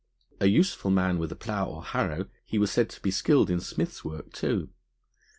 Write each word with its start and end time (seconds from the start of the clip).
A 0.39 0.47
useful 0.47 0.89
man 0.89 1.19
with 1.19 1.39
plough 1.39 1.67
or 1.69 1.83
harrow, 1.83 2.25
he 2.43 2.57
was 2.57 2.71
said 2.71 2.89
to 2.89 3.01
be 3.01 3.11
skilled 3.11 3.51
in 3.51 3.59
smith's 3.59 4.03
work 4.03 4.33
too. 4.33 4.69